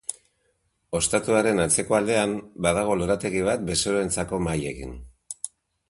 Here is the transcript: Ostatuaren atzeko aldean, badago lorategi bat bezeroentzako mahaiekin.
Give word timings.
Ostatuaren 0.99 1.61
atzeko 1.67 1.99
aldean, 1.99 2.35
badago 2.67 2.97
lorategi 3.03 3.47
bat 3.51 3.71
bezeroentzako 3.71 4.45
mahaiekin. 4.49 5.01